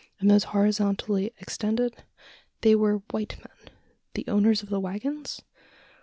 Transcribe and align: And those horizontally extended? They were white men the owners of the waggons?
And 0.19 0.31
those 0.31 0.45
horizontally 0.45 1.31
extended? 1.37 2.03
They 2.61 2.73
were 2.73 3.03
white 3.11 3.37
men 3.37 3.69
the 4.15 4.25
owners 4.27 4.63
of 4.63 4.69
the 4.69 4.79
waggons? 4.79 5.43